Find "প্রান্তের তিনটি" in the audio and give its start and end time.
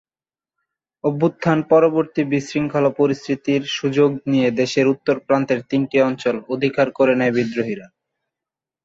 5.27-5.97